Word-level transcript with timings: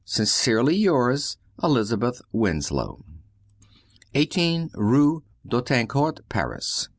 Sincerely 0.03 0.75
yours, 0.77 1.37
Elizabeth 1.61 2.23
Winslow 2.31 3.05
18 4.15 4.71
rue 4.73 5.21
d'Autancourt, 5.47 6.21
Paris. 6.27 6.89